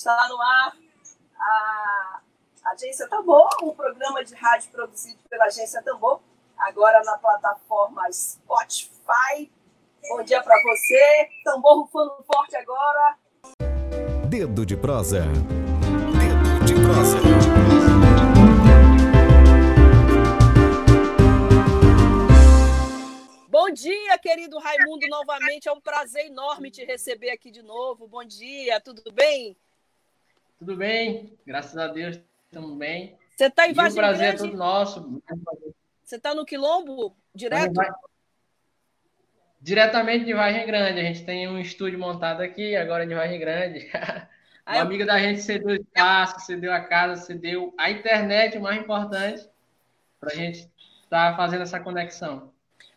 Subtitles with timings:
[0.00, 0.74] Está no ar
[1.38, 2.20] a
[2.72, 6.22] Agência Tambor, um programa de rádio produzido pela Agência Tambor,
[6.56, 9.52] agora na plataforma Spotify.
[10.08, 11.28] Bom dia para você.
[11.44, 13.18] Tambor rufando forte agora.
[14.26, 15.20] Dedo de prosa.
[15.20, 17.18] Dedo de prosa.
[23.50, 25.68] Bom dia, querido Raimundo, novamente.
[25.68, 28.08] É um prazer enorme te receber aqui de novo.
[28.08, 29.58] Bom dia, tudo bem?
[30.60, 33.16] Tudo bem, graças a Deus, estamos bem.
[33.34, 34.14] Você está em Vargem Grande?
[34.14, 35.22] O prazer é todo nosso.
[36.04, 37.80] Você está no Quilombo, direto?
[39.58, 41.00] Diretamente de Vargem Grande.
[41.00, 43.90] A gente tem um estúdio montado aqui, agora de Vargem Grande.
[44.68, 44.82] Uma eu...
[44.82, 49.48] amiga da gente cedeu o espaço, cedeu a casa, cedeu a internet, o mais importante,
[50.20, 50.68] para a gente
[51.04, 52.52] estar tá fazendo essa conexão.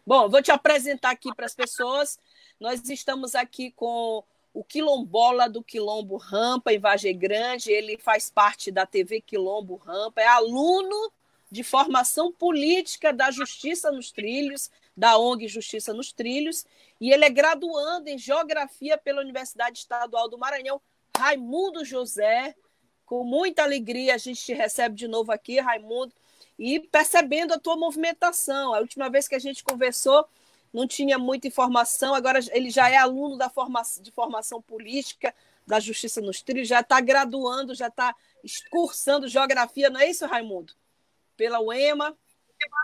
[0.05, 2.19] Bom, vou te apresentar aqui para as pessoas.
[2.59, 4.21] Nós estamos aqui com
[4.53, 7.71] o quilombola do Quilombo Rampa, em Vargem Grande.
[7.71, 11.11] Ele faz parte da TV Quilombo Rampa, é aluno
[11.51, 16.65] de formação política da Justiça nos Trilhos, da ONG Justiça nos Trilhos,
[16.99, 20.81] e ele é graduando em Geografia pela Universidade Estadual do Maranhão.
[21.15, 22.55] Raimundo José,
[23.05, 26.13] com muita alegria a gente te recebe de novo aqui, Raimundo
[26.57, 28.73] e percebendo a tua movimentação.
[28.73, 30.25] A última vez que a gente conversou,
[30.73, 33.52] não tinha muita informação, agora ele já é aluno da
[34.02, 35.33] de formação política
[35.66, 38.16] da Justiça nos Trilhos, já está graduando, já está
[38.71, 40.73] cursando geografia, não é isso, Raimundo?
[41.38, 42.17] Pela UEMA.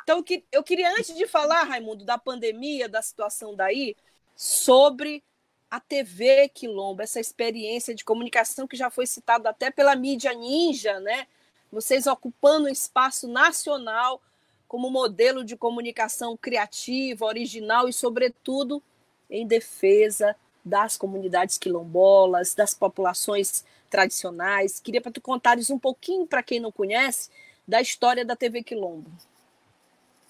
[0.03, 3.95] Então, eu queria, antes de falar, Raimundo, da pandemia, da situação daí,
[4.35, 5.23] sobre
[5.69, 11.00] a TV Quilombo, essa experiência de comunicação que já foi citada até pela mídia ninja,
[11.00, 11.27] né?
[11.71, 14.21] vocês ocupando um espaço nacional
[14.69, 18.81] como modelo de comunicação criativa, original e, sobretudo,
[19.28, 24.80] em defesa das comunidades quilombolas, das populações tradicionais.
[24.80, 27.31] Queria para tu contares um pouquinho, para quem não conhece,
[27.68, 29.09] da história da TV Quilombo.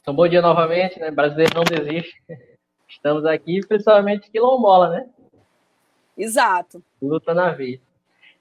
[0.02, 1.12] Então, bom dia novamente, né?
[1.12, 2.16] Brasileiro não desiste.
[2.88, 5.10] Estamos aqui, principalmente quilombola, né?
[6.18, 6.82] Exato.
[7.02, 7.84] Luta na vida.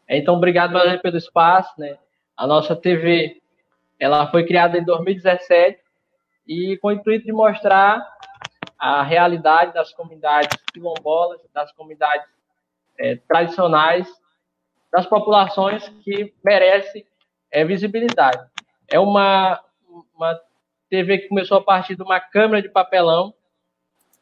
[0.08, 0.72] Então, obrigado
[1.02, 1.98] pelo espaço, né?
[2.36, 3.42] A nossa TV,
[3.98, 5.87] ela foi criada em 2017
[6.48, 8.02] e com o intuito de mostrar
[8.78, 12.26] a realidade das comunidades quilombolas, das comunidades
[12.98, 14.08] é, tradicionais,
[14.90, 17.04] das populações que merecem
[17.50, 18.42] é, visibilidade.
[18.90, 19.60] É uma,
[20.14, 20.40] uma
[20.88, 23.34] TV que começou a partir de uma câmera de papelão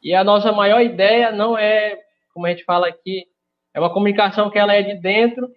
[0.03, 1.97] e a nossa maior ideia não é,
[2.33, 3.25] como a gente fala aqui,
[3.73, 5.49] é uma comunicação que ela é de dentro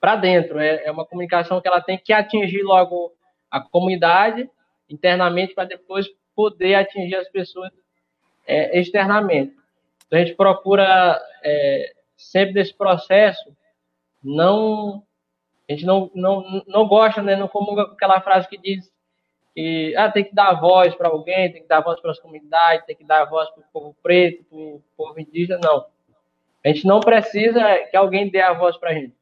[0.00, 0.58] para dentro.
[0.58, 3.12] É, é uma comunicação que ela tem que atingir logo
[3.50, 4.48] a comunidade
[4.88, 7.70] internamente para depois poder atingir as pessoas
[8.46, 9.54] é, externamente.
[10.06, 13.54] Então, a gente procura é, sempre desse processo
[14.22, 15.02] não
[15.68, 18.88] a gente não, não, não gosta, né, não comunga aquela frase que diz
[19.52, 22.86] que ah, tem que dar voz para alguém, tem que dar voz para as comunidades,
[22.86, 25.86] tem que dar voz para o povo preto, para o povo indígena, não.
[26.64, 29.16] A gente não precisa que alguém dê a voz para a gente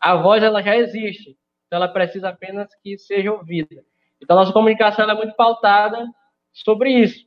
[0.00, 1.36] a voz ela já existe,
[1.66, 3.84] então ela precisa apenas que seja ouvida.
[4.22, 6.06] Então, nossa comunicação é muito pautada
[6.52, 7.24] sobre isso.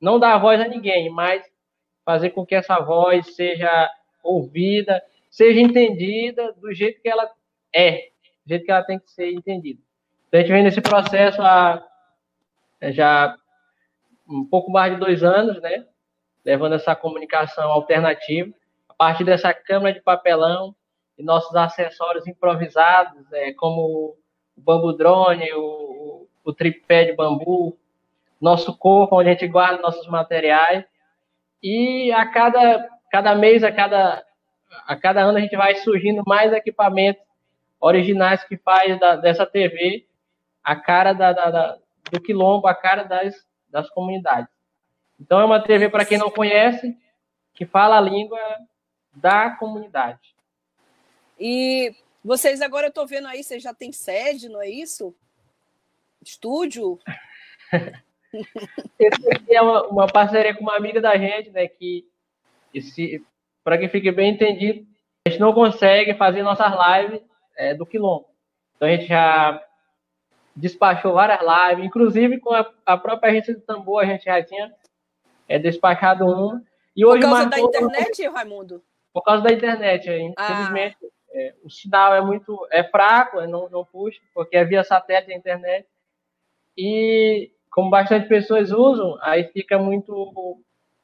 [0.00, 1.44] Não dar voz a ninguém, mas
[2.04, 3.90] fazer com que essa voz seja
[4.22, 7.30] ouvida, seja entendida do jeito que ela
[7.74, 8.08] é,
[8.44, 9.80] do jeito que ela tem que ser entendida.
[10.28, 11.82] Então, a gente vem nesse processo há
[12.90, 13.36] já
[14.28, 15.86] um pouco mais de dois anos, né?
[16.44, 18.52] Levando essa comunicação alternativa,
[18.88, 20.74] a partir dessa câmara de papelão,
[21.18, 24.16] e nossos acessórios improvisados, é, como
[24.56, 25.91] o bambu drone, o,
[26.44, 27.76] o tripé de bambu,
[28.40, 30.84] nosso corpo, onde a gente guarda nossos materiais.
[31.62, 34.24] E a cada, cada mês, a cada,
[34.86, 37.22] a cada ano, a gente vai surgindo mais equipamentos
[37.80, 40.06] originais que faz da, dessa TV
[40.62, 41.78] a cara da, da, da,
[42.10, 43.34] do quilombo, a cara das,
[43.68, 44.48] das comunidades.
[45.20, 46.96] Então, é uma TV, para quem não conhece,
[47.54, 48.38] que fala a língua
[49.12, 50.34] da comunidade.
[51.38, 55.14] E vocês agora eu estou vendo aí, vocês já têm sede, não é isso?
[56.22, 56.98] Estúdio?
[58.98, 61.68] Esse é uma, uma, parceria com uma amiga da gente, né?
[61.68, 62.06] Que
[63.62, 64.86] para que fique bem entendido,
[65.26, 67.20] a gente não consegue fazer nossas lives
[67.56, 68.26] é, do quilombo.
[68.76, 69.62] Então a gente já
[70.56, 74.72] despachou várias lives, inclusive com a, a própria agência de tambor, a gente já tinha
[75.48, 76.62] é, despachado uma.
[76.96, 78.82] E hoje Por causa marcou, da internet, Raimundo?
[79.12, 80.96] Por causa da internet, infelizmente.
[81.02, 81.12] Ah.
[81.34, 85.36] É, o sinal é muito é fraco, não, não puxa, porque é via satélite a
[85.36, 85.86] internet.
[86.76, 90.60] E como bastante pessoas usam, aí fica muito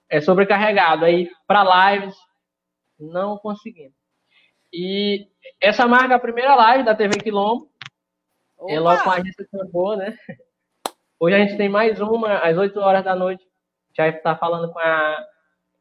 [0.08, 1.04] é, sobrecarregado.
[1.04, 2.14] Aí para lives,
[2.98, 3.96] não conseguimos.
[4.72, 5.26] E
[5.60, 7.68] essa marca a primeira live da TV Quilombo.
[8.58, 8.72] Opa!
[8.72, 10.18] É logo com a agência Tambor, né?
[11.20, 13.44] Hoje a gente tem mais uma, às 8 horas da noite.
[13.96, 15.26] Já está falando com a,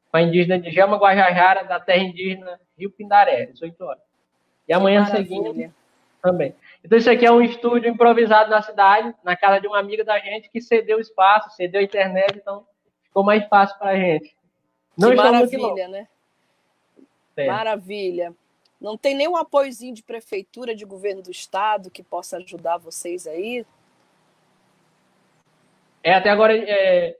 [0.09, 4.01] com a indígena de Gema Guajajara, da terra indígena Rio Pindaré, às 8 horas.
[4.67, 5.71] E amanhã seguinte
[6.21, 6.55] também.
[6.87, 10.17] Então, isso aqui é um estúdio improvisado na cidade, na casa de uma amiga da
[10.19, 12.65] gente que cedeu espaço, cedeu a internet, então
[13.03, 14.33] ficou mais fácil para a gente.
[14.97, 16.07] Não que maravilha, né?
[17.35, 17.45] É.
[17.45, 18.33] Maravilha.
[18.79, 23.65] Não tem nenhum apoiozinho de prefeitura, de governo do estado que possa ajudar vocês aí?
[26.01, 27.17] É, até agora, é,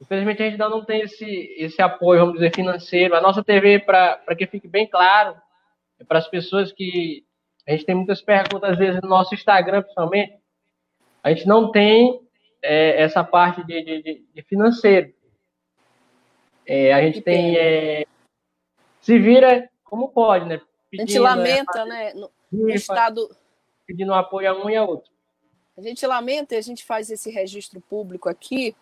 [0.00, 3.14] infelizmente, a gente ainda não tem esse, esse apoio, vamos dizer, financeiro.
[3.14, 5.36] A nossa TV, para que fique bem claro,
[6.00, 7.23] é para as pessoas que.
[7.66, 10.38] A gente tem muitas perguntas, às vezes, no nosso Instagram, principalmente.
[11.22, 12.20] A gente não tem
[12.62, 15.12] é, essa parte de, de, de financeiro.
[16.66, 17.56] É, a gente tem.
[17.56, 18.06] É,
[19.00, 20.60] se vira como pode, né?
[20.90, 22.14] Pedindo, a gente lamenta, né?
[22.14, 23.34] No, no estado.
[23.86, 25.10] Pedindo apoio a um e a outro.
[25.76, 28.76] A gente lamenta e a gente faz esse registro público aqui,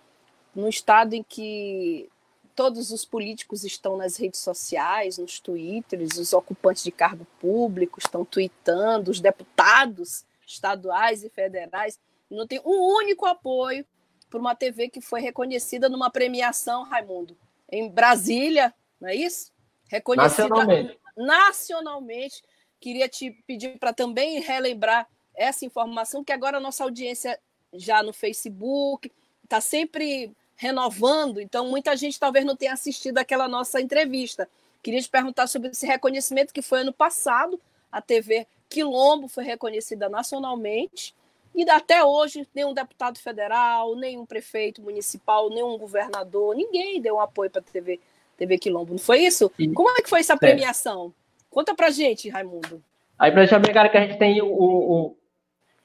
[0.55, 2.09] no estado em que
[2.55, 8.25] todos os políticos estão nas redes sociais, nos twitters, os ocupantes de cargo público estão
[8.25, 11.99] tweetando, os deputados estaduais e federais.
[12.31, 13.85] Não tem um único apoio
[14.29, 17.37] para uma TV que foi reconhecida numa premiação, Raimundo,
[17.71, 19.53] em Brasília, não é isso?
[19.89, 20.99] Reconhecida nacionalmente.
[21.17, 22.43] nacionalmente.
[22.81, 27.39] Queria te pedir para também relembrar essa informação, que agora a nossa audiência
[27.73, 29.11] já no Facebook
[29.45, 34.49] está sempre renovando, então muita gente talvez não tenha assistido aquela nossa entrevista.
[34.83, 37.61] Queria te perguntar sobre esse reconhecimento que foi ano passado,
[37.91, 41.15] a TV Quilombo foi reconhecida nacionalmente,
[41.55, 47.51] e até hoje nenhum deputado federal, nenhum prefeito municipal, nenhum governador, ninguém deu um apoio
[47.51, 48.01] para a TV,
[48.37, 49.51] TV Quilombo, não foi isso?
[49.75, 51.13] Como é que foi essa premiação?
[51.51, 52.83] Conta pra gente, Raimundo.
[53.19, 55.17] Aí, para deixar bem claro que a gente tem o, o,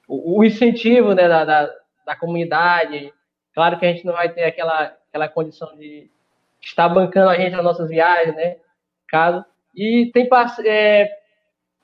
[0.08, 1.76] o, o incentivo né, da, da,
[2.06, 3.14] da comunidade,
[3.58, 6.12] Claro que a gente não vai ter aquela, aquela condição de
[6.62, 8.58] estar bancando a gente nas nossas viagens, né?
[9.08, 9.44] Caso.
[9.76, 10.30] E tem
[10.64, 11.10] é,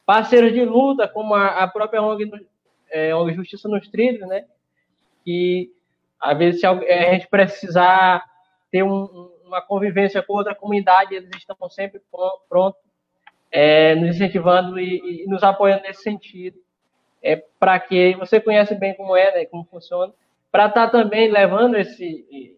[0.05, 2.29] parceiros de luta, como a, a própria ONG,
[2.91, 4.45] é, ONG Justiça nos Trilhos, né?
[5.25, 5.71] Que
[6.21, 8.23] às vezes se é, a gente precisar
[8.69, 11.99] ter um, uma convivência com outra comunidade, eles estão sempre
[12.47, 12.79] prontos,
[13.51, 16.55] é, nos incentivando e, e, nos apoiando nesse sentido.
[17.23, 20.13] É, para que você conhece bem como é, né, como funciona,
[20.53, 22.55] para estar tá também levando esse,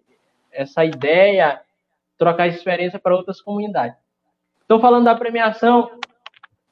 [0.52, 1.62] essa ideia,
[2.18, 3.98] trocar experiência para outras comunidades.
[4.60, 5.90] Estou falando da premiação.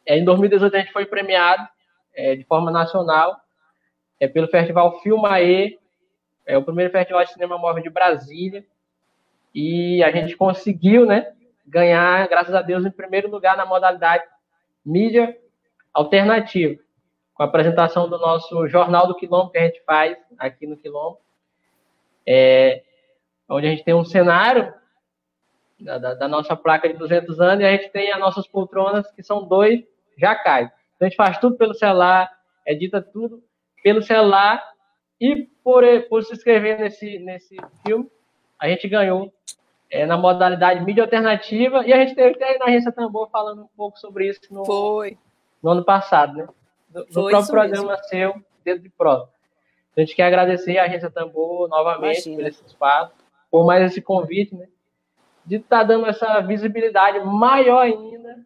[0.05, 1.65] É, em 2018 a gente foi premiado
[2.13, 3.37] é, de forma nacional
[4.19, 5.79] é, pelo Festival Filmae,
[6.45, 8.65] é o primeiro festival de cinema móvel de Brasília.
[9.55, 11.31] E a gente conseguiu, né,
[11.65, 14.25] ganhar, graças a Deus, em primeiro lugar na modalidade
[14.85, 15.37] mídia
[15.93, 16.82] alternativa
[17.43, 21.19] a apresentação do nosso Jornal do Quilombo que a gente faz aqui no Quilombo,
[22.25, 22.81] é,
[23.49, 24.73] onde a gente tem um cenário
[25.77, 29.11] da, da, da, nossa placa de 200 anos e a gente tem as nossas poltronas,
[29.11, 29.83] que são dois
[30.17, 30.69] jacais.
[30.95, 32.31] Então a gente faz tudo pelo celular,
[32.65, 33.43] edita tudo
[33.83, 34.63] pelo celular
[35.19, 38.09] e por, por se inscrever nesse, nesse filme,
[38.57, 39.33] a gente ganhou
[39.91, 43.69] é, na modalidade mídia alternativa e a gente teve até na Agência Tambor falando um
[43.75, 45.17] pouco sobre isso no, Foi.
[45.61, 46.47] no ano passado, né?
[46.93, 48.03] No, próprio programa mesmo.
[48.05, 49.29] seu, Dedo de Prova.
[49.95, 52.35] A gente quer agradecer a Agência Tambor novamente Imagina.
[52.35, 53.13] por esse espaço,
[53.49, 54.67] por mais esse convite, né?
[55.45, 58.39] De estar tá dando essa visibilidade maior ainda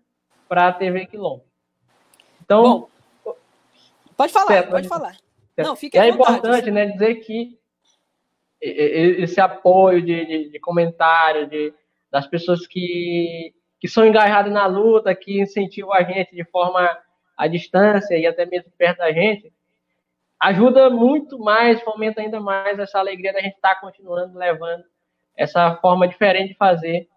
[0.47, 1.43] para a TV Quilombo.
[2.41, 2.89] Então.
[3.23, 3.35] Bom,
[4.15, 4.89] pode falar, certo, pode né?
[4.89, 5.17] falar.
[5.55, 5.67] Certo.
[5.67, 7.57] Não, fica É importante né, dizer que
[8.59, 11.73] esse apoio de, de, de comentário de,
[12.11, 16.97] das pessoas que, que são engajadas na luta, que incentivam a gente de forma
[17.37, 19.53] à distância e até mesmo perto da gente,
[20.39, 24.83] ajuda muito mais, fomenta ainda mais essa alegria da gente estar tá continuando levando
[25.35, 27.07] essa forma diferente de fazer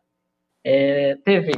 [0.63, 1.53] é, TV.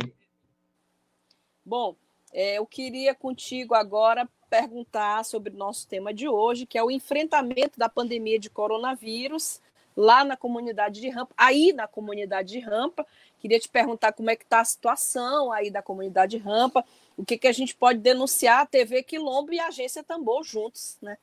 [1.65, 1.97] Bom,
[2.33, 6.91] é, eu queria contigo agora perguntar sobre o nosso tema de hoje, que é o
[6.91, 9.61] enfrentamento da pandemia de coronavírus
[9.97, 13.07] lá na comunidade de Rampa, aí na comunidade de Rampa.
[13.43, 16.85] Queria te perguntar como é que está a situação aí da comunidade de Rampa,
[17.17, 20.97] o que, que a gente pode denunciar a TV Quilombo e a Agência Tambor juntos,
[21.03, 21.19] né?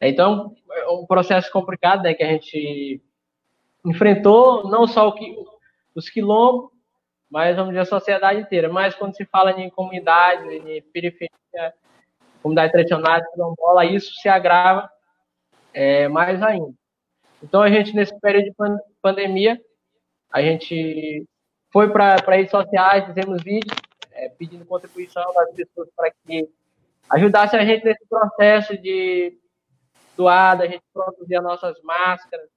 [0.00, 3.00] Então, é um processo complicado né, que a gente
[3.86, 5.32] enfrentou, não só o que,
[5.94, 6.72] os quilombos,
[7.30, 8.68] mas vamos dizer a sociedade inteira.
[8.68, 11.30] Mas quando se fala em comunidade, em periferia,
[12.42, 14.90] comunidade tradicional, quilombola, isso se agrava
[15.72, 16.74] é, mais ainda.
[17.40, 18.54] Então, a gente, nesse período de
[19.00, 19.60] pandemia,
[20.32, 21.26] a gente
[21.72, 23.76] foi para redes sociais, fizemos vídeos
[24.12, 26.48] é, pedindo contribuição das pessoas para que
[27.10, 29.38] ajudasse a gente nesse processo de
[30.16, 32.48] doar, a gente produzir as nossas máscaras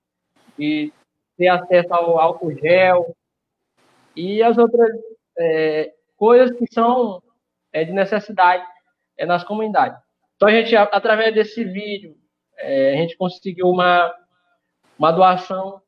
[0.58, 0.92] e
[1.38, 3.16] ter acesso ao álcool gel
[4.16, 4.92] e as outras
[5.38, 7.22] é, coisas que são
[7.72, 8.66] é, de necessidade
[9.18, 10.00] é, nas comunidades.
[10.36, 12.16] Então, a gente, através desse vídeo,
[12.58, 14.14] é, a gente conseguiu uma,
[14.98, 15.82] uma doação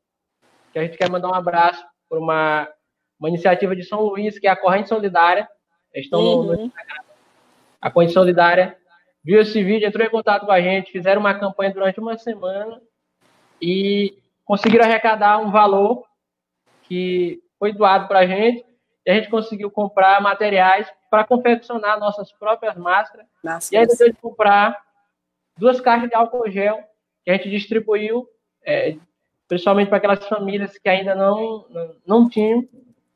[0.76, 2.68] que a gente quer mandar um abraço para uma,
[3.18, 5.48] uma iniciativa de São Luís, que é a Corrente Solidária.
[5.94, 6.42] Estão uhum.
[6.42, 6.72] no, no
[7.80, 8.76] a Corrente Solidária
[9.24, 12.80] viu esse vídeo, entrou em contato com a gente, fizeram uma campanha durante uma semana
[13.60, 16.04] e conseguiram arrecadar um valor
[16.82, 18.62] que foi doado para a gente
[19.06, 23.26] e a gente conseguiu comprar materiais para confeccionar nossas próprias máscaras.
[23.42, 24.78] Nossa, e aí depois de comprar
[25.56, 26.84] duas caixas de álcool gel
[27.24, 28.28] que a gente distribuiu,
[28.62, 28.98] é,
[29.48, 31.66] principalmente para aquelas famílias que ainda não,
[32.06, 32.68] não, tinham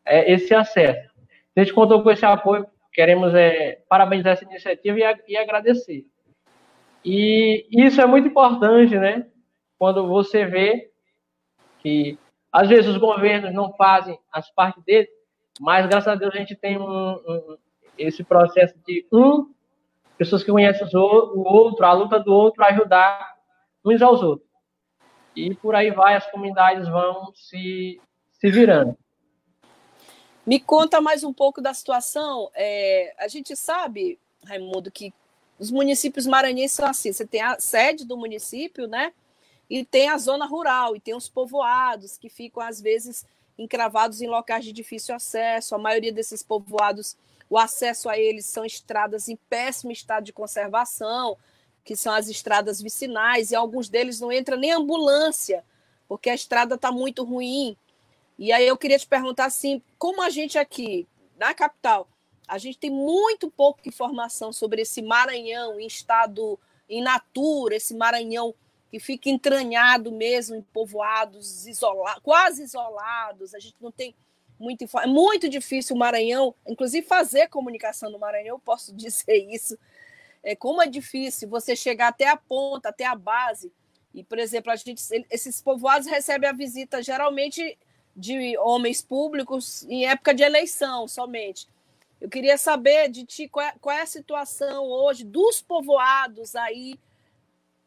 [0.05, 1.11] é, esse acesso.
[1.57, 6.05] A gente contou com esse apoio, queremos é, parabenizar essa iniciativa e, e agradecer.
[7.05, 9.27] E isso é muito importante, né?
[9.79, 10.91] Quando você vê
[11.79, 12.19] que
[12.53, 15.09] às vezes os governos não fazem as partes deles,
[15.59, 17.57] mas graças a Deus a gente tem um, um,
[17.97, 19.51] esse processo de um
[20.19, 23.37] pessoas que conhecem o outro, a luta do outro, ajudar
[23.83, 24.50] uns aos outros.
[25.47, 28.01] E por aí vai, as comunidades vão se,
[28.33, 28.97] se virando.
[30.47, 32.51] Me conta mais um pouco da situação.
[32.55, 35.13] É, a gente sabe, Raimundo, que
[35.59, 39.13] os municípios maranhenses são assim: você tem a sede do município, né?
[39.69, 43.25] E tem a zona rural, e tem os povoados que ficam, às vezes,
[43.57, 45.75] encravados em locais de difícil acesso.
[45.75, 47.17] A maioria desses povoados
[47.51, 51.37] o acesso a eles são estradas em péssimo estado de conservação,
[51.85, 55.65] que são as estradas vicinais, e alguns deles não entra nem ambulância,
[56.09, 57.77] porque a estrada está muito ruim.
[58.39, 61.07] E aí eu queria te perguntar assim, como a gente aqui
[61.39, 62.09] na capital,
[62.47, 66.59] a gente tem muito pouca informação sobre esse Maranhão em estado
[66.89, 68.55] in natura, esse Maranhão
[68.91, 74.15] que fica entranhado mesmo em povoados isolados, quase isolados, a gente não tem
[74.59, 79.79] muito É muito difícil o Maranhão, inclusive fazer comunicação no Maranhão, eu posso dizer isso.
[80.43, 83.73] É, como é difícil você chegar até a ponta, até a base.
[84.15, 87.79] E, por exemplo, a gente, esses povoados recebem a visita geralmente
[88.17, 91.69] de homens públicos em época de eleição somente.
[92.21, 96.99] Eu queria saber de ti qual é, qual é a situação hoje dos povoados aí,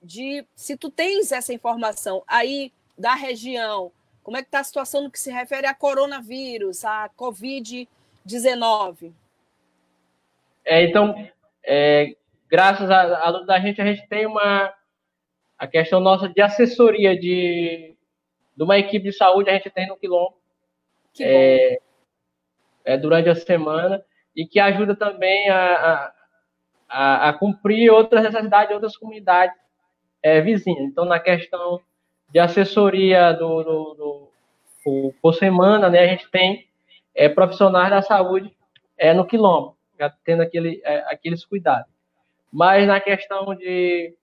[0.02, 3.92] de se tu tens essa informação aí da região,
[4.24, 9.12] como é que está a situação no que se refere a coronavírus, a Covid-19?
[10.66, 11.14] É, então,
[11.62, 12.16] é,
[12.54, 14.72] graças à luta da gente, a gente tem uma
[15.58, 17.96] a questão nossa de assessoria de,
[18.56, 20.36] de uma equipe de saúde, a gente tem no Quilombo.
[21.20, 21.80] É,
[22.86, 24.04] é, durante a semana
[24.36, 26.12] e que ajuda também a,
[26.88, 29.56] a, a cumprir outras necessidades de outras comunidades
[30.22, 30.84] é, vizinhas.
[30.84, 31.82] Então, na questão
[32.30, 34.32] de assessoria do, do, do
[34.84, 36.68] por, por, semana, né, a gente tem
[37.16, 38.56] é, profissionais da saúde
[38.96, 41.93] é, no quilombo, já tendo aquele, é, aqueles cuidados.
[42.54, 44.16] Mas na questão de,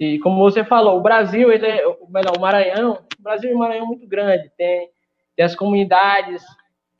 [0.00, 3.58] de, como você falou, o Brasil, ele é, melhor, o Maranhão, o Brasil é um
[3.58, 4.90] Maranhão muito grande, tem,
[5.36, 6.42] tem as comunidades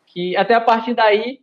[0.07, 1.41] que, até a partir daí,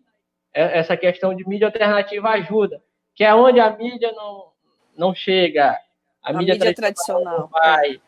[0.54, 2.82] é, essa questão de mídia alternativa ajuda,
[3.14, 4.54] que é onde a mídia não,
[4.98, 5.78] não chega,
[6.24, 8.02] a, a mídia, mídia tradicional, tradicional vai,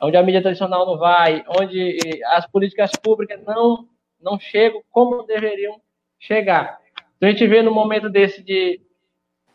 [0.00, 3.88] onde a mídia tradicional não vai, onde as políticas públicas não,
[4.20, 5.80] não chegam como deveriam
[6.18, 6.80] chegar.
[7.16, 8.80] Então a gente vê no momento desse de,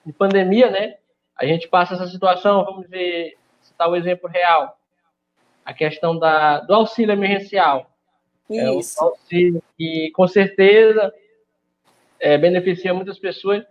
[0.05, 0.95] de pandemia, né?
[1.35, 4.77] A gente passa essa situação, vamos ver, citar o um exemplo real,
[5.65, 7.89] a questão da, do auxílio emergencial.
[8.49, 8.99] Isso.
[8.99, 11.13] É um auxílio que, com certeza,
[12.19, 13.63] é, beneficia muitas pessoas,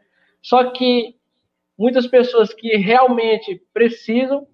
[0.42, 1.16] só que
[1.78, 4.46] muitas pessoas que realmente precisam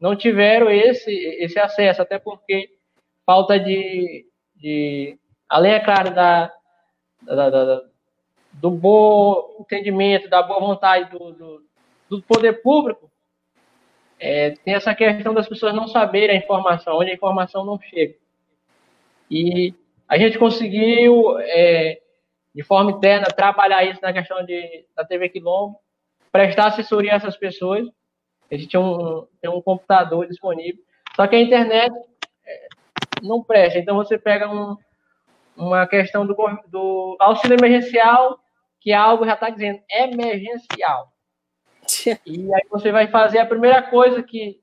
[0.00, 2.70] não tiveram esse, esse acesso, até porque
[3.24, 4.26] falta de,
[4.56, 6.52] de além, é claro, da,
[7.22, 7.82] da, da,
[8.64, 11.64] do bom entendimento, da boa vontade do, do,
[12.08, 13.10] do poder público,
[14.18, 18.14] é, tem essa questão das pessoas não saberem a informação, onde a informação não chega.
[19.30, 19.74] E
[20.08, 22.00] a gente conseguiu, é,
[22.54, 25.78] de forma interna, trabalhar isso na questão de, da TV Quilombo,
[26.32, 27.86] prestar assessoria a essas pessoas.
[28.50, 30.82] A gente um, tem um computador disponível.
[31.14, 31.94] Só que a internet
[32.46, 32.68] é,
[33.22, 33.78] não presta.
[33.78, 34.74] Então você pega um,
[35.54, 36.34] uma questão do,
[36.68, 38.40] do auxílio emergencial,
[38.84, 41.10] que é algo já está dizendo emergencial.
[42.26, 44.58] E aí você vai fazer a primeira coisa que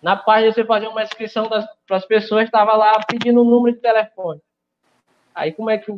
[0.00, 3.76] na página você fazer uma inscrição para as pessoas, estava lá pedindo o um número
[3.76, 4.40] de telefone.
[5.34, 5.92] Aí como é que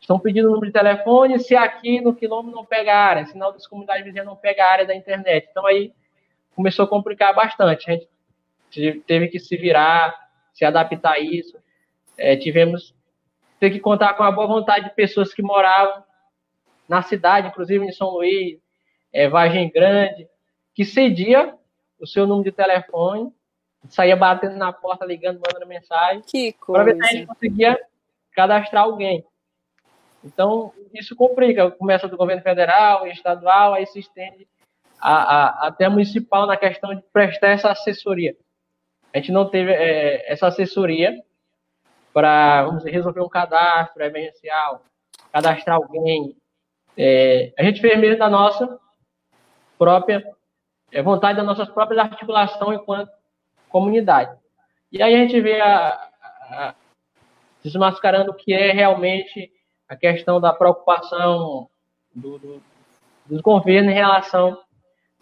[0.00, 3.26] estão pedindo o um número de telefone se aqui no quilômetro não pega a área,
[3.26, 5.48] sinal das comunidades vizinhas não pega a área da internet.
[5.50, 5.92] Então aí
[6.54, 7.90] começou a complicar bastante.
[7.90, 10.14] A gente teve que se virar,
[10.54, 11.58] se adaptar a isso.
[12.16, 12.94] É, tivemos
[13.60, 16.05] ter que contar com a boa vontade de pessoas que moravam
[16.88, 18.58] na cidade, inclusive em São Luís,
[19.12, 20.28] é, Vargem Grande,
[20.74, 21.54] que cedia
[21.98, 23.32] o seu número de telefone,
[23.88, 26.22] saía batendo na porta, ligando, mandando mensagem,
[26.66, 27.78] para ver se a gente conseguia
[28.32, 29.24] cadastrar alguém.
[30.24, 31.70] Então, isso complica.
[31.70, 34.46] Começa do governo federal, estadual, aí se estende
[35.00, 38.36] a, a, até municipal na questão de prestar essa assessoria.
[39.14, 41.22] A gente não teve é, essa assessoria
[42.12, 44.82] para resolver um cadastro emergencial,
[45.32, 46.36] cadastrar alguém.
[46.96, 48.78] É, a gente fez mesmo da nossa
[49.78, 50.24] própria
[50.90, 53.10] é, vontade, da nossa própria articulação enquanto
[53.68, 54.36] comunidade.
[54.90, 55.88] E aí a gente vê a,
[56.50, 56.74] a,
[57.62, 59.52] desmascarando o que é realmente
[59.88, 61.68] a questão da preocupação
[62.14, 62.62] do, do,
[63.26, 64.58] dos governos em relação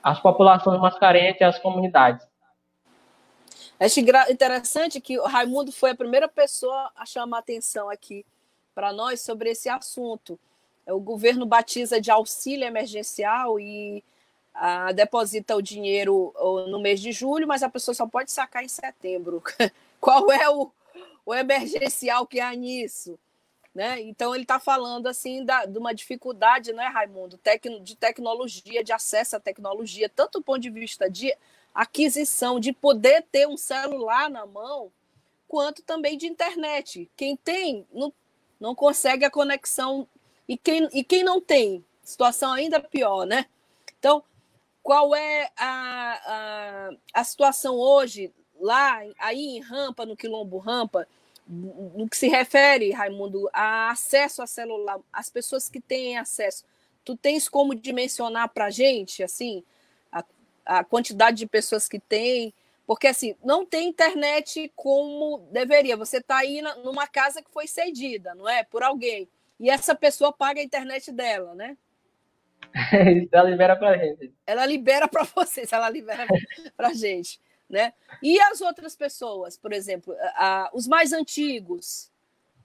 [0.02, 2.26] às populações mais carentes e às comunidades.
[3.81, 4.00] Acho
[4.31, 8.25] interessante que o Raimundo foi a primeira pessoa a chamar atenção aqui
[8.75, 10.38] para nós sobre esse assunto.
[10.87, 14.05] O governo batiza de auxílio emergencial e
[14.55, 16.33] ah, deposita o dinheiro
[16.69, 19.43] no mês de julho, mas a pessoa só pode sacar em setembro.
[20.00, 20.71] Qual é o,
[21.26, 23.19] o emergencial que há nisso?
[23.75, 24.00] Né?
[24.03, 28.93] Então ele está falando assim da, de uma dificuldade, né, Raimundo, Tec, de tecnologia, de
[28.93, 31.35] acesso à tecnologia, tanto do ponto de vista de
[31.75, 34.92] aquisição, de poder ter um celular na mão,
[35.49, 37.11] quanto também de internet.
[37.16, 38.12] Quem tem não,
[38.61, 40.07] não consegue a conexão
[40.48, 43.46] e quem, e quem não tem, situação ainda pior, né?
[43.98, 44.22] Então
[44.85, 48.30] qual é a, a, a situação hoje
[48.61, 51.09] lá, aí em Rampa, no Quilombo Rampa,
[51.48, 56.64] no que se refere, Raimundo, a acesso a celular, as pessoas que têm acesso,
[57.02, 59.64] tu tens como dimensionar para a gente, assim,
[60.12, 60.22] a,
[60.66, 62.52] a quantidade de pessoas que tem,
[62.87, 65.96] porque assim, não tem internet como deveria.
[65.96, 68.62] Você está aí na, numa casa que foi cedida, não é?
[68.62, 69.26] Por alguém.
[69.59, 71.77] E essa pessoa paga a internet dela, né?
[73.33, 74.33] ela libera para gente.
[74.47, 76.27] Ela libera para vocês, ela libera
[76.77, 77.93] para gente, né?
[78.23, 82.11] E as outras pessoas, por exemplo, a, a, os mais antigos,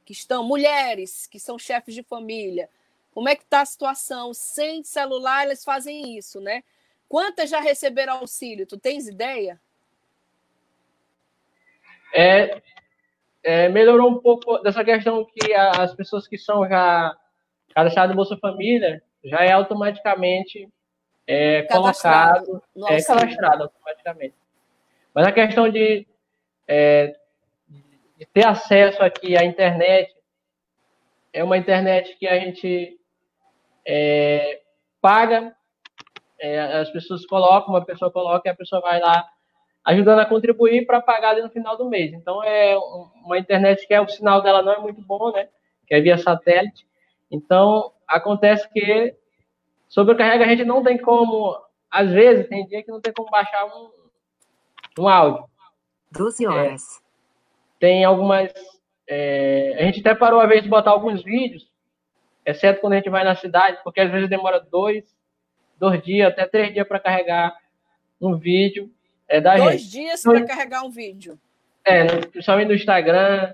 [0.03, 2.69] que estão mulheres, que são chefes de família,
[3.11, 4.33] como é que está a situação?
[4.33, 6.63] Sem celular, eles fazem isso, né?
[7.07, 8.65] Quantas já receberam auxílio?
[8.65, 9.59] Tu tens ideia?
[12.13, 12.61] É,
[13.49, 17.17] é, melhorou um pouco dessa questão que as pessoas que são já
[17.73, 20.69] cadastradas no Bolsa Família já é automaticamente
[21.25, 24.35] é, colocado, é cadastrado automaticamente.
[25.15, 26.05] Mas a questão de,
[26.67, 27.15] é,
[28.17, 30.15] de ter acesso aqui à internet
[31.33, 32.99] é uma internet que a gente
[33.83, 34.61] é,
[35.01, 35.55] paga,
[36.39, 39.27] é, as pessoas colocam, uma pessoa coloca e a pessoa vai lá
[39.89, 42.13] ajudando a contribuir para pagar ali no final do mês.
[42.13, 42.77] Então é
[43.25, 45.49] uma internet que é, o sinal dela não é muito bom, né?
[45.87, 46.85] Que é via satélite.
[47.31, 49.15] Então acontece que
[49.87, 53.65] sobrecarrega a gente não tem como, às vezes, tem dia que não tem como baixar
[53.65, 53.89] um,
[54.99, 55.43] um áudio.
[56.11, 56.83] 12 horas.
[56.83, 57.01] É,
[57.79, 58.53] tem algumas.
[59.07, 61.67] É, a gente até parou a vez de botar alguns vídeos,
[62.45, 65.03] exceto quando a gente vai na cidade, porque às vezes demora dois,
[65.79, 67.57] dois dias, até três dias para carregar
[68.21, 68.91] um vídeo
[69.29, 69.91] é, da dois gente.
[69.91, 71.39] Dias para carregar um vídeo.
[71.85, 73.53] É, no, principalmente no Instagram,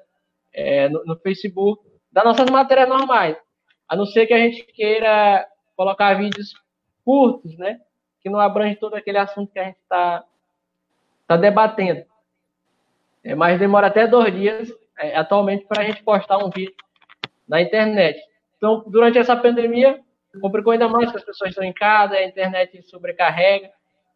[0.53, 3.37] é, no, no Facebook, das nossas matérias normais.
[3.87, 6.55] A não ser que a gente queira colocar vídeos
[7.03, 7.79] curtos, né?
[8.23, 10.23] Que não abrange todo aquele assunto que a gente está
[11.27, 12.05] tá debatendo.
[13.23, 16.73] É, mas demora até dois dias é, atualmente para a gente postar um vídeo
[17.47, 18.19] na internet.
[18.57, 19.99] Então, durante essa pandemia,
[20.41, 23.69] complicou ainda mais que as pessoas estão em casa, a internet sobrecarrega.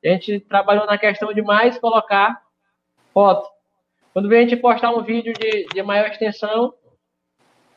[0.04, 2.42] A gente trabalhou na questão de mais colocar
[3.14, 3.50] foto.
[4.14, 6.74] Quando vem a gente postar um vídeo de, de maior extensão,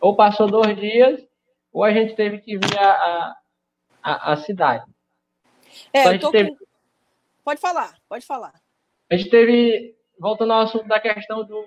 [0.00, 1.24] ou passou dois dias,
[1.72, 3.36] ou a gente teve que vir a,
[4.02, 4.84] a, a, cidade.
[5.92, 6.50] É, então, teve...
[6.50, 6.64] com...
[7.44, 8.52] Pode falar, pode falar.
[9.10, 11.66] A gente teve, voltando ao assunto da questão do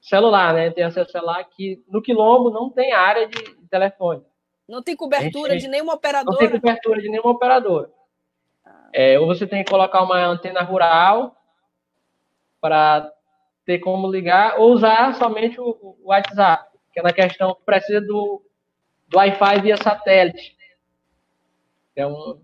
[0.00, 0.70] celular, né?
[0.70, 4.22] Tem acesso celular que no Quilombo não tem área de telefone.
[4.68, 6.32] Não tem cobertura gente, de nenhuma operadora?
[6.32, 7.90] Não tem cobertura de nenhuma operadora.
[8.92, 11.36] É, ou você tem que colocar uma antena rural
[12.60, 13.12] para
[13.64, 18.00] ter como ligar, ou usar somente o, o WhatsApp, que é na questão que precisa
[18.00, 18.42] do,
[19.08, 20.56] do Wi-Fi via satélite.
[21.94, 22.40] É um,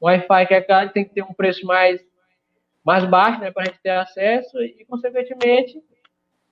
[0.00, 2.00] um Wi-Fi que é caro, tem que ter um preço mais,
[2.84, 5.82] mais baixo né, para a gente ter acesso e, consequentemente,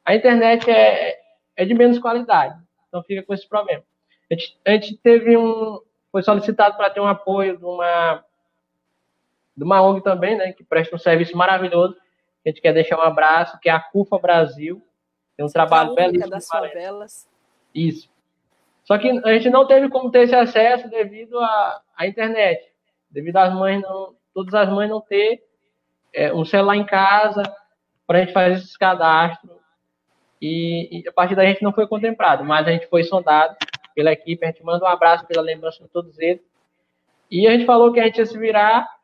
[0.04, 1.18] a internet é,
[1.56, 2.58] é de menos qualidade.
[2.88, 3.82] Então fica com esse problema.
[4.30, 5.80] A gente, a gente teve um.
[6.10, 8.24] Foi solicitado para ter um apoio de uma,
[9.58, 11.96] de uma ONG também, né, que presta um serviço maravilhoso.
[12.46, 14.80] A gente quer deixar um abraço, que é a CUFA Brasil.
[15.36, 16.30] Tem um trabalho belíssimo.
[16.30, 17.28] das favelas.
[17.74, 18.08] Isso.
[18.84, 22.72] Só que a gente não teve como ter esse acesso devido à, à internet.
[23.10, 24.14] Devido às mães não.
[24.32, 25.42] Todas as mães não ter
[26.14, 27.42] é, um celular em casa
[28.06, 29.58] para a gente fazer esses cadastros.
[30.40, 33.56] E, e, a partir da gente não foi contemplado, mas a gente foi sondado
[33.92, 34.44] pela equipe.
[34.44, 36.42] A gente manda um abraço pela lembrança de todos eles.
[37.28, 38.97] E a gente falou que a gente ia se virar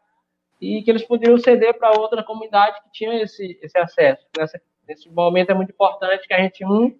[0.64, 4.26] e que eles poderiam ceder para outra comunidade que tinha esse, esse acesso.
[4.36, 6.96] Nessa, nesse momento é muito importante que a gente, um,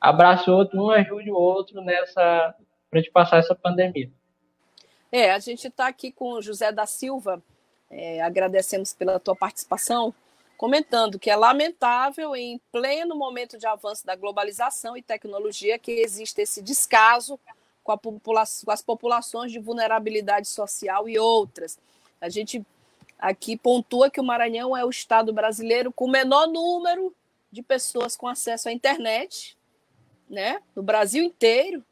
[0.00, 2.54] abrace o outro, um ajude o outro nessa
[2.90, 4.10] para a gente passar essa pandemia.
[5.10, 7.42] É, a gente está aqui com o José da Silva,
[7.90, 10.14] é, agradecemos pela tua participação,
[10.58, 16.42] comentando que é lamentável, em pleno momento de avanço da globalização e tecnologia, que existe
[16.42, 17.40] esse descaso
[17.82, 21.78] com, população, com as populações de vulnerabilidade social e outras.
[22.20, 22.64] A gente
[23.22, 27.14] aqui pontua que o Maranhão é o estado brasileiro com o menor número
[27.52, 29.56] de pessoas com acesso à internet,
[30.28, 30.60] né?
[30.74, 31.84] No Brasil inteiro,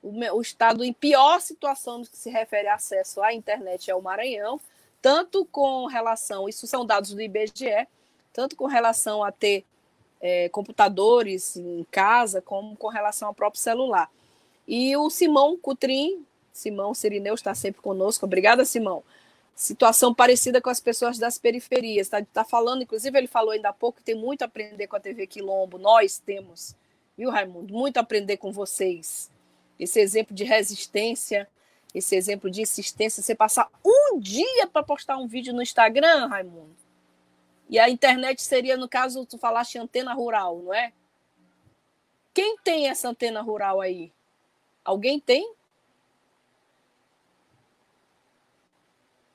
[0.00, 3.94] o, o estado em pior situação no que se refere a acesso à internet é
[3.94, 4.60] o Maranhão,
[5.02, 7.88] tanto com relação, isso são dados do IBGE,
[8.32, 9.64] tanto com relação a ter
[10.20, 14.08] é, computadores em casa, como com relação ao próprio celular.
[14.66, 19.02] E o Simão Cutrim, Simão Sirineu está sempre conosco, obrigada, Simão.
[19.58, 23.72] Situação parecida com as pessoas das periferias, está tá falando, inclusive ele falou ainda há
[23.72, 26.76] pouco que tem muito a aprender com a TV Quilombo, nós temos,
[27.16, 27.74] viu, Raimundo?
[27.74, 29.28] Muito a aprender com vocês
[29.76, 31.48] esse exemplo de resistência,
[31.92, 36.76] esse exemplo de insistência, você passar um dia para postar um vídeo no Instagram, Raimundo.
[37.68, 40.92] E a internet seria, no caso, tu falaste antena rural, não é?
[42.32, 44.12] Quem tem essa antena rural aí?
[44.84, 45.52] Alguém tem?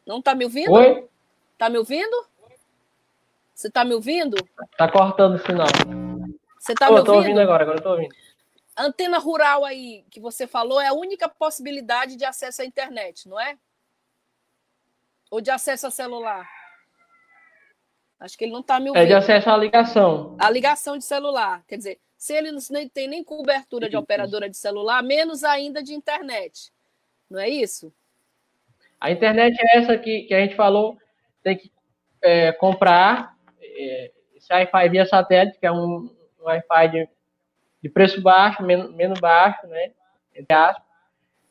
[0.06, 0.72] Não está me ouvindo?
[0.72, 1.08] Oi?
[1.54, 2.28] Está me ouvindo?
[3.54, 4.36] Você está me ouvindo?
[4.72, 5.68] Está cortando o sinal.
[6.60, 7.00] Você está me ouvindo?
[7.00, 8.14] Estou ouvindo agora, agora estou ouvindo
[8.78, 13.40] antena rural aí que você falou é a única possibilidade de acesso à internet, não
[13.40, 13.58] é?
[15.30, 16.48] Ou de acesso a celular?
[18.20, 19.04] Acho que ele não está me ouvindo.
[19.04, 20.36] É de acesso à ligação.
[20.40, 21.64] A ligação de celular.
[21.68, 25.94] Quer dizer, se ele não tem nem cobertura de operadora de celular, menos ainda de
[25.94, 26.72] internet.
[27.30, 27.94] Não é isso?
[29.04, 30.98] A internet é essa que, que a gente falou,
[31.44, 31.72] tem que
[32.22, 37.10] é, comprar é, esse Wi-Fi via satélite, que é um, um Wi-Fi de
[37.84, 39.92] de preço baixo, menos, menos baixo, né?
[40.34, 40.82] Entre aspas.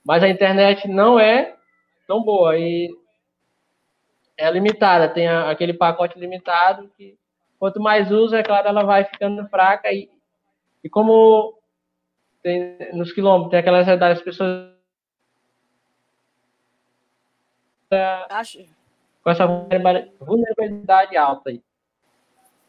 [0.03, 1.55] Mas a internet não é
[2.09, 2.91] tão boa e
[4.39, 7.17] é limitada, tem a, aquele pacote limitado que
[7.59, 10.11] quanto mais usa, é claro, ela vai ficando fraca e,
[10.83, 11.57] e como
[12.43, 14.73] tem, nos quilômetros tem aquelas das pessoas
[18.31, 18.65] Acho...
[19.23, 19.47] com essa
[20.21, 21.63] vulnerabilidade alta aí.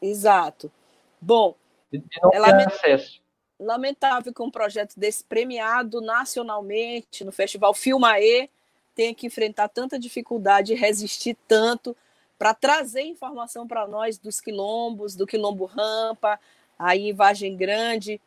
[0.00, 0.70] Exato.
[1.20, 1.54] Bom,
[2.32, 3.24] ela ter acesso
[3.58, 8.50] lamentável que um projeto desse premiado nacionalmente no Festival Filmae
[8.94, 11.96] tenha que enfrentar tanta dificuldade e resistir tanto
[12.38, 16.38] para trazer informação para nós dos quilombos, do quilombo Rampa,
[16.78, 18.20] aí em Vargem Grande.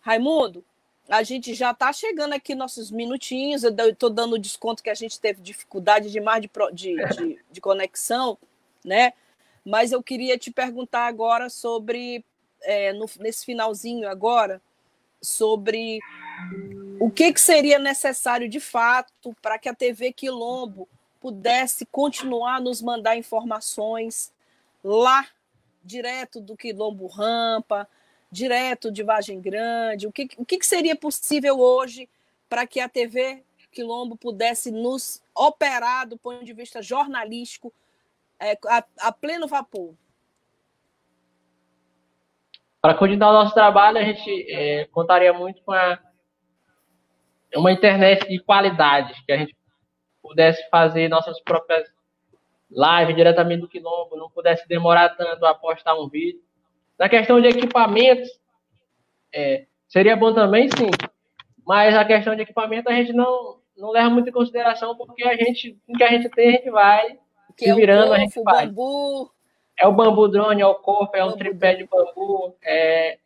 [0.00, 0.64] Raimundo,
[1.08, 5.20] a gente já está chegando aqui nossos minutinhos, eu estou dando desconto que a gente
[5.20, 8.38] teve dificuldade demais de, de, de, de conexão,
[8.84, 9.12] né?
[9.64, 12.24] Mas eu queria te perguntar agora sobre,
[12.62, 14.60] é, no, nesse finalzinho agora,
[15.20, 16.00] sobre
[17.00, 20.88] o que, que seria necessário de fato para que a TV Quilombo
[21.20, 24.32] pudesse continuar a nos mandar informações
[24.82, 25.26] lá,
[25.82, 27.88] direto do Quilombo Rampa,
[28.34, 30.06] direto de Vagem Grande.
[30.06, 32.08] O que, o que, seria possível hoje
[32.48, 37.72] para que a TV Quilombo pudesse nos operar do ponto de vista jornalístico
[38.40, 39.94] é, a, a pleno vapor?
[42.82, 45.98] Para continuar o nosso trabalho, a gente é, contaria muito com a,
[47.56, 49.56] uma internet de qualidade, que a gente
[50.20, 51.88] pudesse fazer nossas próprias
[52.70, 56.42] live diretamente do Quilombo, não pudesse demorar tanto a postar um vídeo.
[56.98, 58.28] Na questão de equipamentos,
[59.32, 60.90] é, seria bom também, sim.
[61.66, 65.36] Mas a questão de equipamento a gente não, não leva muito em consideração, porque a
[65.36, 67.18] gente, o que a gente tem, a gente vai
[67.56, 68.68] que se é virando, o a gente faz.
[68.68, 69.30] Bambu.
[69.76, 73.18] É o bambu drone, é o corpo, é um tripé de bambu, é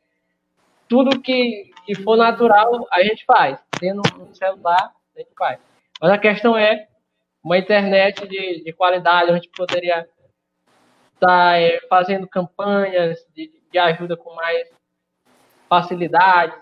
[0.89, 3.63] tudo que, que for natural, a gente faz.
[3.79, 5.59] Tendo um celular, a gente faz.
[6.01, 6.89] Mas a questão é
[7.45, 10.09] uma internet de, de qualidade, a gente poderia
[11.15, 14.69] estar tá, é, fazendo campanhas de, de ajuda com mais
[15.69, 16.55] facilidade,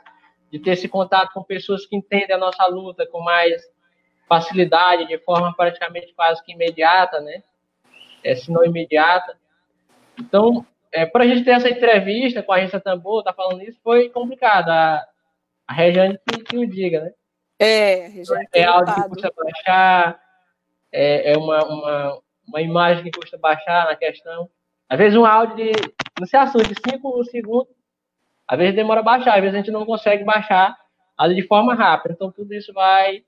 [0.51, 3.62] de ter esse contato com pessoas que entendem a nossa luta com mais
[4.29, 7.42] facilidade, de forma praticamente quase que imediata, né?
[8.25, 9.37] É, se não imediata.
[10.19, 13.79] Então, é, para a gente ter essa entrevista com a agência Tambor, tá falando isso,
[13.83, 14.71] foi complicado.
[14.71, 15.07] A,
[15.69, 17.12] a Regiane que, que o diga, né?
[17.59, 18.47] É, Regiane.
[18.53, 20.21] É áudio que custa baixar,
[20.92, 24.49] é, é uma, uma, uma imagem que custa baixar na questão.
[24.88, 25.73] Às vezes um áudio de,
[26.18, 27.74] não assunto, de 5 segundos,
[28.48, 30.76] às vezes demora a baixar, às vezes a gente não consegue baixar
[31.16, 32.14] ali de forma rápida.
[32.14, 33.24] Então tudo isso vai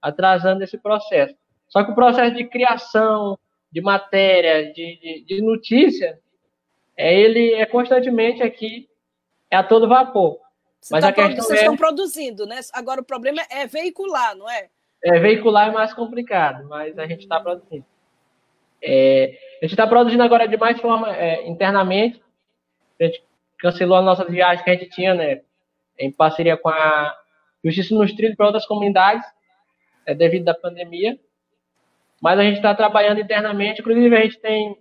[0.00, 1.34] atrasando esse processo.
[1.68, 3.38] Só que o processo de criação
[3.70, 6.18] de matéria, de, de, de notícia,
[6.96, 8.88] é, ele é constantemente aqui,
[9.50, 10.38] é a todo vapor.
[10.80, 11.62] Você Mas tá a questão vocês é...
[11.62, 12.60] estão produzindo, né?
[12.72, 14.68] Agora o problema é veicular, não é?
[15.02, 17.84] É, veicular é mais complicado, mas a gente está produzindo.
[18.82, 22.22] É, a gente está produzindo agora de mais forma é, internamente.
[23.00, 23.22] A gente
[23.58, 25.42] cancelou a nossa viagem que a gente tinha, né?
[25.98, 27.16] Em parceria com a
[27.64, 29.26] Justiça nos Trilhos para outras comunidades,
[30.06, 31.18] é, devido à pandemia.
[32.20, 33.80] Mas a gente está trabalhando internamente.
[33.80, 34.76] Inclusive, a gente tem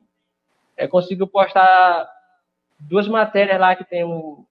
[0.78, 2.08] é, conseguiu postar
[2.80, 4.46] duas matérias lá que tem o,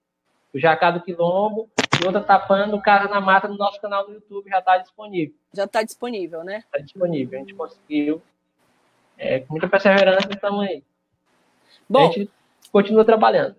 [0.53, 1.69] o Jacá do Quilombo
[2.01, 5.35] e outra tapando Casa na Mata no nosso canal no YouTube, já está disponível.
[5.53, 6.57] Já está disponível, né?
[6.57, 7.39] Está disponível.
[7.39, 8.21] A gente conseguiu.
[9.17, 10.83] É, com muita perseverança estamos aí.
[11.89, 12.29] Bom, a gente
[12.71, 13.55] continua trabalhando.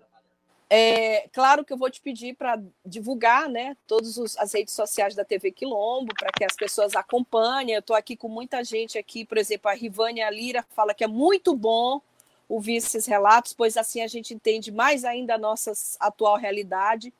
[0.71, 5.25] É, claro que eu vou te pedir para divulgar né, todas as redes sociais da
[5.25, 7.73] TV Quilombo, para que as pessoas acompanhem.
[7.73, 11.07] Eu estou aqui com muita gente aqui, por exemplo, a Rivânia Lira fala que é
[11.07, 11.99] muito bom
[12.47, 17.11] ouvir esses relatos, pois assim a gente entende mais ainda a nossa atual realidade.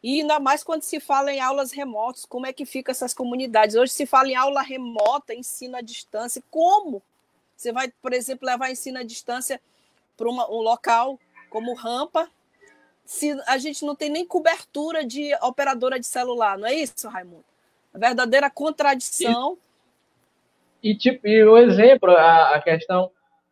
[0.00, 3.74] E ainda mais quando se fala em aulas remotas, como é que fica essas comunidades?
[3.74, 6.42] Hoje se fala em aula remota, ensino à distância.
[6.50, 7.02] Como?
[7.56, 9.60] Você vai, por exemplo, levar ensino à distância
[10.16, 11.18] para um local
[11.50, 12.28] como Rampa,
[13.04, 17.44] se a gente não tem nem cobertura de operadora de celular, não é isso, Raimundo?
[17.92, 19.58] A verdadeira contradição.
[20.82, 23.10] E, e tipo, e o exemplo, a, a, questão,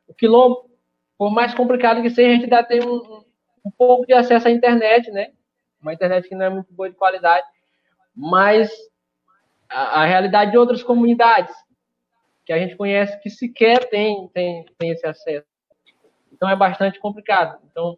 [0.09, 0.68] o quilombo,
[1.18, 3.22] por mais complicado que seja, a gente ainda tem um,
[3.64, 5.33] um pouco de acesso à internet, né?
[5.81, 7.46] Uma internet que não é muito boa de qualidade,
[8.14, 8.70] mas
[9.68, 11.55] a, a realidade de outras comunidades
[12.44, 15.46] que a gente conhece que sequer tem, tem, tem esse acesso.
[16.42, 17.57] Então é bastante complicado.
[17.70, 17.96] Então,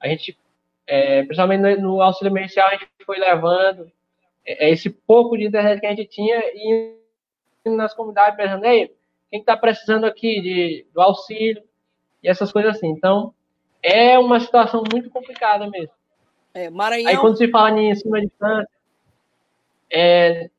[0.00, 0.36] a gente
[0.84, 3.88] é, principalmente no, auxílio emergencial, a gente foi levando
[4.44, 6.98] é, é, esse pouco de internet que a gente tinha e
[7.64, 8.90] nas comunidades pensando, quem
[9.30, 11.62] está precisando aqui de, do auxílio
[12.20, 12.88] e essas coisas assim.
[12.88, 13.32] Então,
[13.80, 15.94] é uma situação muito complicada mesmo.
[16.52, 17.08] É, Maranhão...
[17.08, 18.68] Aí quando se fala em ensino à distância,
[19.88, 20.50] é,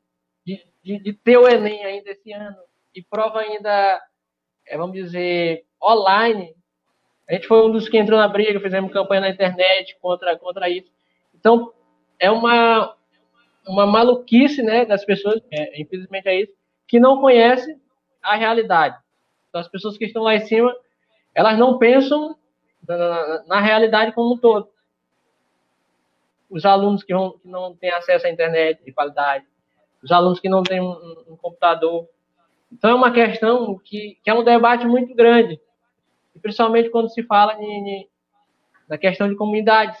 [0.42, 2.56] de, de, de, ter o Enem ainda esse ano
[2.94, 4.02] e prova ainda,
[4.66, 6.56] é, vamos dizer, online,
[7.28, 10.68] a gente foi um dos que entrou na briga, fizemos campanha na internet contra, contra
[10.70, 10.88] isso.
[11.34, 11.72] Então,
[12.20, 12.94] é uma,
[13.66, 16.52] uma maluquice né, das pessoas, é, infelizmente é isso,
[16.86, 17.80] que não conhecem
[18.22, 18.96] a realidade.
[19.48, 20.74] Então, as pessoas que estão lá em cima,
[21.34, 22.36] elas não pensam
[22.86, 24.68] na, na, na realidade como um todo.
[26.48, 29.44] Os alunos que, vão, que, não têm acesso à internet de qualidade,
[30.00, 32.08] os alunos que não têm um, um computador.
[32.72, 35.60] Então, é uma questão que, que é um debate muito grande
[36.36, 37.56] e principalmente quando se fala
[38.86, 39.98] na questão de comunidades.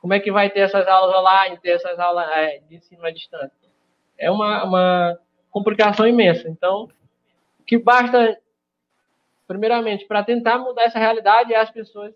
[0.00, 3.10] Como é que vai ter essas aulas online, ter essas aulas é, de ensino à
[3.10, 3.68] distância?
[4.18, 5.18] É uma, uma
[5.50, 6.48] complicação imensa.
[6.48, 6.88] Então,
[7.58, 8.38] o que basta,
[9.46, 12.12] primeiramente, para tentar mudar essa realidade é as pessoas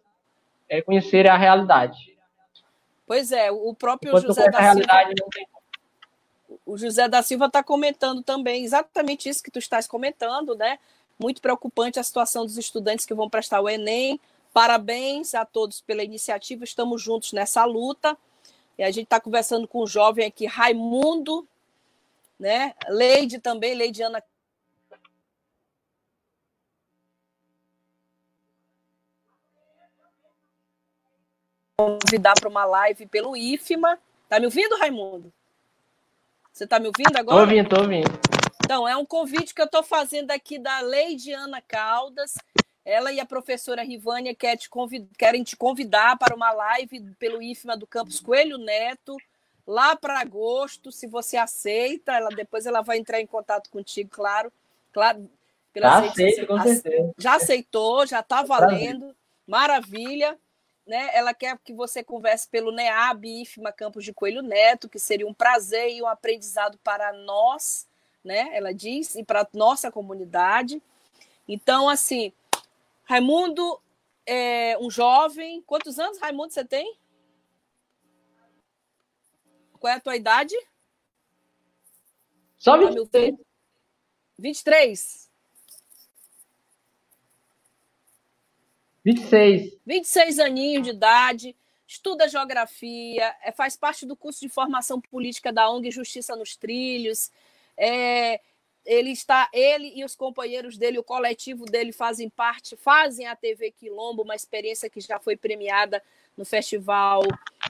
[0.69, 2.17] é, conhecerem a realidade.
[3.07, 4.93] Pois é, o próprio Enquanto José da Silva.
[6.67, 10.79] O José da Silva está comentando também exatamente isso que tu estás comentando, né?
[11.21, 14.19] Muito preocupante a situação dos estudantes que vão prestar o Enem.
[14.53, 18.17] Parabéns a todos pela iniciativa, estamos juntos nessa luta.
[18.79, 21.47] E a gente está conversando com o jovem aqui, Raimundo,
[22.39, 22.75] né?
[22.89, 24.23] Leide também, Leide Ana
[31.77, 33.99] convidar para uma live pelo IFMA.
[34.29, 35.33] Tá me ouvindo, Raimundo?
[36.53, 37.37] Você tá me ouvindo agora?
[37.37, 38.40] Tô ouvindo, tô ouvindo.
[38.71, 42.35] Então, é um convite que eu estou fazendo aqui da Lady Ana Caldas.
[42.85, 44.71] Ela e a professora Rivânia quer te
[45.19, 49.17] querem te convidar para uma live pelo IFMA do Campus Coelho Neto,
[49.67, 52.13] lá para agosto, se você aceita.
[52.13, 54.53] Ela depois ela vai entrar em contato contigo, claro.
[54.93, 55.29] Claro.
[55.75, 57.15] Já aceito, com certeza.
[57.19, 59.17] Já aceitou, já está valendo.
[59.49, 60.39] Maravilha.
[60.87, 61.11] Né?
[61.13, 65.35] Ela quer que você converse pelo NEAB IFMA Campos de Coelho Neto, que seria um
[65.35, 67.90] prazer e um aprendizado para nós,
[68.25, 68.51] né?
[68.57, 70.83] Ela diz, e para nossa comunidade.
[71.49, 72.33] Então, assim,
[73.05, 73.81] Raimundo
[74.27, 75.63] é um jovem.
[75.63, 76.97] Quantos anos, Raimundo, você tem?
[79.79, 80.55] Qual é a tua idade?
[82.59, 83.35] Só 23.
[84.39, 85.31] 23?
[89.03, 89.79] 26.
[89.87, 91.57] 26 aninhos de idade,
[91.87, 97.31] estuda geografia, é, faz parte do curso de formação política da ONG Justiça nos Trilhos.
[97.83, 98.41] É,
[98.85, 103.71] ele está, ele e os companheiros dele, o coletivo dele fazem parte, fazem a TV
[103.71, 106.03] Quilombo, uma experiência que já foi premiada
[106.37, 107.23] no festival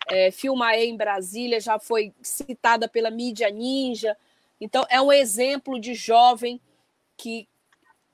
[0.08, 4.16] é, Filmae em Brasília, já foi citada pela mídia ninja.
[4.60, 6.60] Então, é um exemplo de jovem
[7.16, 7.48] que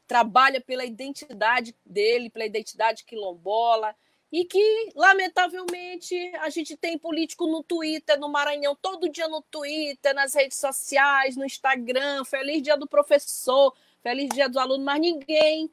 [0.07, 3.95] trabalha pela identidade dele, pela identidade quilombola,
[4.33, 10.15] e que, lamentavelmente, a gente tem político no Twitter, no Maranhão, todo dia no Twitter,
[10.15, 15.71] nas redes sociais, no Instagram, feliz dia do professor, feliz dia do aluno, mas ninguém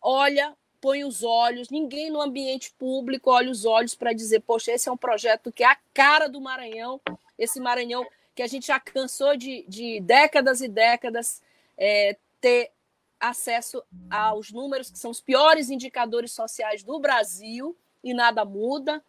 [0.00, 4.88] olha, põe os olhos, ninguém no ambiente público olha os olhos para dizer, poxa, esse
[4.88, 7.00] é um projeto que é a cara do Maranhão,
[7.38, 11.42] esse Maranhão que a gente já cansou de, de décadas e décadas
[11.76, 12.72] é, ter
[13.20, 19.02] acesso aos números que são os piores indicadores sociais do Brasil e nada muda.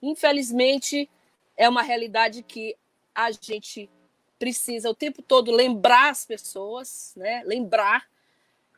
[0.00, 1.08] Infelizmente,
[1.56, 2.76] é uma realidade que
[3.14, 3.90] a gente
[4.38, 7.42] precisa o tempo todo lembrar as pessoas, né?
[7.44, 8.06] Lembrar.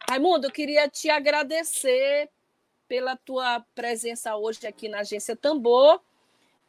[0.09, 2.31] Raimundo, eu queria te agradecer
[2.89, 6.01] pela tua presença hoje aqui na Agência Tambor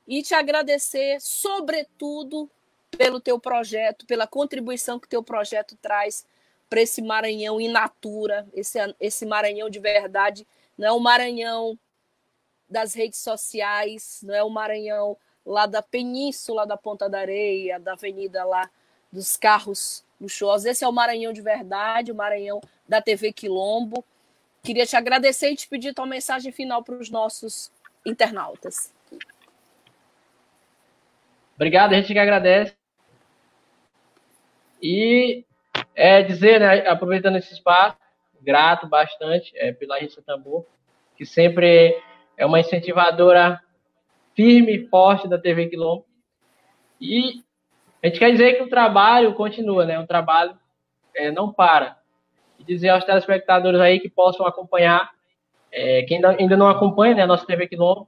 [0.07, 2.49] e te agradecer, sobretudo,
[2.97, 6.25] pelo teu projeto, pela contribuição que teu projeto traz
[6.69, 10.45] para esse Maranhão in natura, esse, esse Maranhão de verdade.
[10.77, 11.79] Não é o Maranhão
[12.71, 17.93] das redes sociais, não é o Maranhão lá da península da Ponta da Areia, da
[17.93, 18.69] avenida lá
[19.11, 20.65] dos carros luxuosos.
[20.65, 24.05] Esse é o Maranhão de verdade, o Maranhão da TV Quilombo.
[24.63, 27.71] Queria te agradecer e te pedir tua mensagem final para os nossos
[28.05, 28.93] internautas.
[31.55, 32.75] Obrigado, a gente que agradece.
[34.81, 35.43] E
[35.93, 37.97] é dizer, né, aproveitando esse espaço,
[38.41, 40.65] grato bastante é, pela Agência Tambor,
[41.15, 42.01] que sempre
[42.41, 43.61] é uma incentivadora
[44.35, 46.03] firme e forte da TV Quilombo.
[46.99, 47.43] E
[48.01, 49.99] a gente quer dizer que o trabalho continua, né?
[49.99, 50.57] O trabalho
[51.15, 51.99] é, não para.
[52.57, 55.11] E dizer aos telespectadores aí que possam acompanhar,
[55.71, 58.07] é, quem ainda não acompanha né, a nossa TV Quilombo,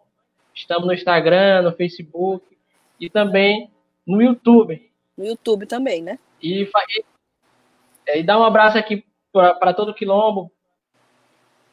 [0.51, 2.57] estamos no Instagram, no Facebook
[2.99, 3.69] e também
[4.05, 4.91] no YouTube.
[5.15, 6.17] No YouTube também, né?
[6.41, 6.67] E,
[8.07, 10.51] é, e dar um abraço aqui para todo o Quilombo,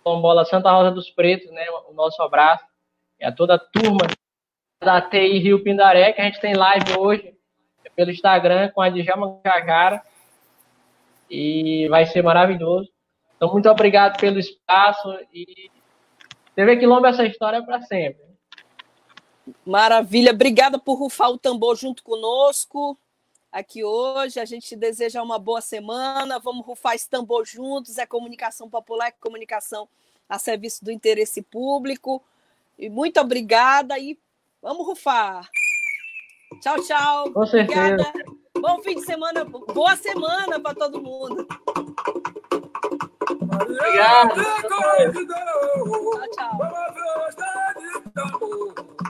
[0.03, 1.65] Quilombola Santa Rosa dos Pretos, né?
[1.89, 2.65] O nosso abraço.
[3.19, 4.07] E a toda a turma
[4.83, 7.35] da TI Rio Pindaré, que a gente tem live hoje
[7.95, 10.03] pelo Instagram com a Djalma Cajara.
[11.31, 12.91] E vai ser maravilhoso.
[13.37, 15.71] Então, muito obrigado pelo espaço e
[16.55, 18.23] TV Quilombo essa história para sempre.
[19.65, 22.99] Maravilha, obrigada por rufar o tambor junto conosco
[23.53, 24.41] aqui hoje.
[24.41, 26.39] A gente deseja uma boa semana.
[26.39, 27.99] Vamos rufar esse tambor juntos.
[27.99, 29.89] É comunicação popular, é comunicação
[30.29, 32.23] a serviço do interesse público.
[32.79, 34.19] E muito obrigada e
[34.63, 35.49] vamos rufar.
[36.61, 37.33] Tchau, tchau.
[37.33, 37.81] Com certeza.
[37.81, 38.13] Obrigada.
[38.59, 41.47] Bom fim de semana, boa semana para todo mundo.
[43.41, 44.35] Obrigado.
[44.35, 44.61] Tchau,
[48.15, 49.10] tchau.